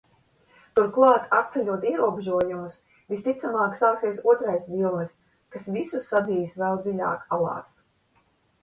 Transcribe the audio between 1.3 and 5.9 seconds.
atceļot ierobežojumus, visticamāk, sāksies otrais vilnis, kas